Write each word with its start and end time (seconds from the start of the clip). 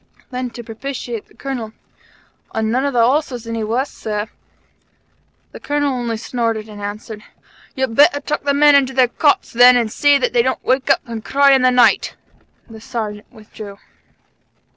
Then, 0.31 0.49
to 0.57 0.63
propitiate 0.63 1.27
the 1.27 1.35
Colonel: 1.35 1.73
"An' 2.55 2.71
none 2.71 2.85
of 2.87 2.93
the 2.93 3.05
horses 3.05 3.45
any 3.45 3.59
the 3.59 3.67
worse, 3.67 3.91
Sir." 3.91 4.29
The 5.51 5.59
Colonel 5.59 5.93
only 5.93 6.17
snorted 6.17 6.67
and 6.67 6.81
answered: 6.81 7.21
"You'd 7.75 7.93
better 7.93 8.19
tuck 8.19 8.41
the 8.41 8.55
men 8.55 8.73
into 8.73 8.93
their 8.93 9.09
cots, 9.09 9.53
then, 9.53 9.77
and 9.77 9.91
see 9.91 10.17
that 10.17 10.33
they 10.33 10.41
don't 10.41 10.63
wake 10.65 10.89
up 10.89 11.01
and 11.05 11.23
cry 11.23 11.51
in 11.51 11.61
the 11.61 11.69
night." 11.69 12.15
The 12.67 12.81
Sergeant 12.81 13.31
withdrew. 13.31 13.77